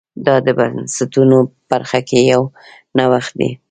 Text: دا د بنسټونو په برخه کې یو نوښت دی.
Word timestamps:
دا 0.25 0.35
د 0.45 0.47
بنسټونو 0.57 1.37
په 1.47 1.51
برخه 1.71 1.99
کې 2.09 2.19
یو 2.31 2.41
نوښت 2.97 3.33
دی. 3.39 3.51